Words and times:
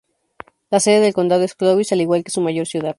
La 0.71 0.79
sede 0.79 0.99
del 0.99 1.13
condado 1.13 1.43
es 1.43 1.53
Clovis, 1.53 1.91
al 1.91 2.01
igual 2.01 2.23
que 2.23 2.31
su 2.31 2.41
mayor 2.41 2.65
ciudad. 2.65 2.89